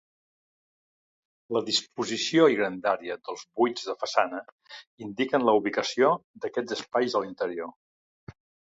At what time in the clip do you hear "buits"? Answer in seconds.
3.61-3.87